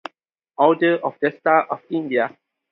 Order 0.57 0.95
of 1.05 1.19
the 1.19 1.29
Star 1.29 1.67
of 1.67 1.81
India 1.91 2.35